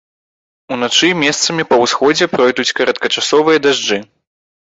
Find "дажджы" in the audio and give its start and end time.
3.67-3.99